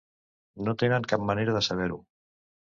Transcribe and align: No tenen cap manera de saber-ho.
No 0.67 0.73
tenen 0.83 1.05
cap 1.11 1.27
manera 1.33 1.55
de 1.59 1.63
saber-ho. 1.69 2.01